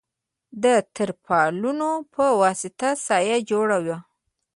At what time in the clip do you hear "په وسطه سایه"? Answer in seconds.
2.13-3.37